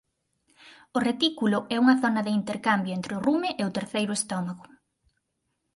[0.97, 4.63] O retículo é unha zona de intercambio entre o rume e o terceiro estómago.